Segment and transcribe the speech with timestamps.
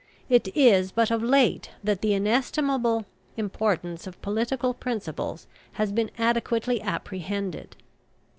[0.29, 3.05] It is but of late that the inestimable
[3.37, 7.75] importance of political principles has been adequately apprehended.